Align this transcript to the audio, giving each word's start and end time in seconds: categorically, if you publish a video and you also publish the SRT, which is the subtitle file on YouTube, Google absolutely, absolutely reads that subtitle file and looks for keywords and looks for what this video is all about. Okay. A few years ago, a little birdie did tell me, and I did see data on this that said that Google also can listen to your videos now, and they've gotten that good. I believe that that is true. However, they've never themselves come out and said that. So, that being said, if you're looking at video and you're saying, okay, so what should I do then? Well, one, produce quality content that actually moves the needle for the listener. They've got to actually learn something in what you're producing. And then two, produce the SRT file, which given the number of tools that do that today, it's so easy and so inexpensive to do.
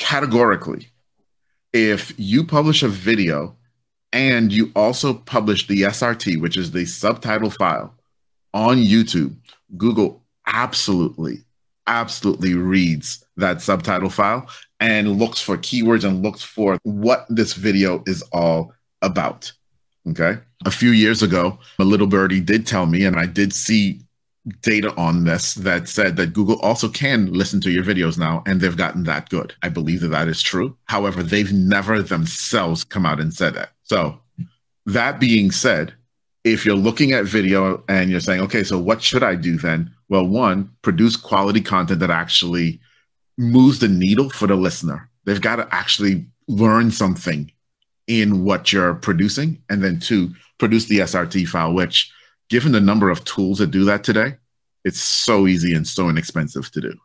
categorically, 0.00 0.88
if 1.72 2.12
you 2.16 2.42
publish 2.42 2.82
a 2.82 2.88
video 2.88 3.54
and 4.12 4.50
you 4.50 4.72
also 4.74 5.14
publish 5.14 5.68
the 5.68 5.82
SRT, 5.82 6.40
which 6.40 6.56
is 6.56 6.72
the 6.72 6.86
subtitle 6.86 7.50
file 7.50 7.94
on 8.52 8.78
YouTube, 8.78 9.36
Google 9.76 10.24
absolutely, 10.46 11.44
absolutely 11.86 12.54
reads 12.54 13.24
that 13.36 13.60
subtitle 13.60 14.10
file 14.10 14.48
and 14.80 15.18
looks 15.18 15.40
for 15.40 15.58
keywords 15.58 16.02
and 16.02 16.22
looks 16.22 16.42
for 16.42 16.78
what 16.82 17.26
this 17.28 17.52
video 17.52 18.02
is 18.06 18.22
all 18.32 18.72
about. 19.02 19.52
Okay. 20.08 20.38
A 20.64 20.70
few 20.70 20.90
years 20.90 21.22
ago, 21.22 21.58
a 21.78 21.84
little 21.84 22.06
birdie 22.06 22.40
did 22.40 22.66
tell 22.66 22.86
me, 22.86 23.04
and 23.04 23.16
I 23.16 23.26
did 23.26 23.52
see 23.52 24.00
data 24.62 24.94
on 24.96 25.24
this 25.24 25.54
that 25.54 25.88
said 25.88 26.16
that 26.16 26.32
Google 26.32 26.58
also 26.60 26.88
can 26.88 27.32
listen 27.32 27.60
to 27.62 27.70
your 27.70 27.84
videos 27.84 28.18
now, 28.18 28.42
and 28.46 28.60
they've 28.60 28.76
gotten 28.76 29.04
that 29.04 29.28
good. 29.28 29.54
I 29.62 29.68
believe 29.68 30.00
that 30.00 30.08
that 30.08 30.28
is 30.28 30.42
true. 30.42 30.76
However, 30.84 31.22
they've 31.22 31.52
never 31.52 32.02
themselves 32.02 32.84
come 32.84 33.04
out 33.04 33.20
and 33.20 33.32
said 33.32 33.54
that. 33.54 33.70
So, 33.82 34.18
that 34.86 35.20
being 35.20 35.50
said, 35.50 35.92
if 36.44 36.64
you're 36.64 36.74
looking 36.74 37.12
at 37.12 37.26
video 37.26 37.82
and 37.88 38.10
you're 38.10 38.20
saying, 38.20 38.40
okay, 38.42 38.64
so 38.64 38.78
what 38.78 39.02
should 39.02 39.22
I 39.22 39.34
do 39.34 39.58
then? 39.58 39.92
Well, 40.08 40.26
one, 40.26 40.70
produce 40.82 41.16
quality 41.16 41.60
content 41.60 42.00
that 42.00 42.10
actually 42.10 42.80
moves 43.36 43.78
the 43.78 43.88
needle 43.88 44.30
for 44.30 44.46
the 44.46 44.56
listener. 44.56 45.08
They've 45.24 45.40
got 45.40 45.56
to 45.56 45.68
actually 45.70 46.26
learn 46.48 46.90
something 46.90 47.52
in 48.06 48.44
what 48.44 48.72
you're 48.72 48.94
producing. 48.94 49.62
And 49.68 49.84
then 49.84 50.00
two, 50.00 50.34
produce 50.58 50.86
the 50.86 50.98
SRT 50.98 51.46
file, 51.46 51.72
which 51.72 52.10
given 52.50 52.72
the 52.72 52.80
number 52.80 53.08
of 53.08 53.24
tools 53.24 53.58
that 53.58 53.70
do 53.70 53.84
that 53.84 54.04
today, 54.04 54.36
it's 54.84 55.00
so 55.00 55.46
easy 55.46 55.74
and 55.74 55.86
so 55.86 56.08
inexpensive 56.08 56.70
to 56.72 56.80
do. 56.80 57.00